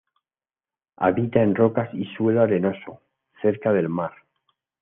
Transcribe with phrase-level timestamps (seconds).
[0.97, 3.01] Habita en rocas y suelo arenoso,
[3.39, 4.13] cerca del mar.